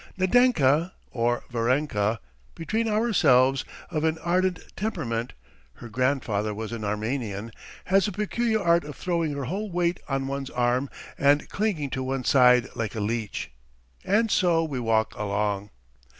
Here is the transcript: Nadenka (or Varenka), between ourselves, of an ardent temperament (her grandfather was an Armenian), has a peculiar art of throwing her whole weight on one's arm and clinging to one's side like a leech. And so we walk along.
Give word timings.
Nadenka 0.17 0.93
(or 1.11 1.43
Varenka), 1.51 2.17
between 2.55 2.87
ourselves, 2.87 3.63
of 3.91 4.03
an 4.03 4.17
ardent 4.23 4.59
temperament 4.75 5.33
(her 5.73 5.89
grandfather 5.89 6.55
was 6.55 6.71
an 6.71 6.83
Armenian), 6.83 7.51
has 7.85 8.07
a 8.07 8.11
peculiar 8.11 8.59
art 8.59 8.83
of 8.83 8.95
throwing 8.95 9.33
her 9.33 9.45
whole 9.45 9.69
weight 9.71 9.99
on 10.09 10.25
one's 10.25 10.49
arm 10.49 10.89
and 11.19 11.47
clinging 11.49 11.91
to 11.91 12.01
one's 12.01 12.29
side 12.29 12.67
like 12.73 12.95
a 12.95 12.99
leech. 12.99 13.51
And 14.03 14.31
so 14.31 14.63
we 14.63 14.79
walk 14.79 15.13
along. 15.13 15.69